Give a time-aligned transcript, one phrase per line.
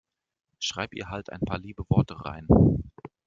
[0.57, 2.47] Schreib ihr halt ein paar liebe Worte rein.